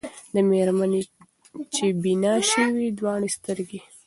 د 0.33 0.35
مېرمني 0.49 1.01
چي 1.73 1.85
بینا 2.03 2.33
سوې 2.53 2.87
دواړي 2.99 3.29
سترګي 3.37 3.79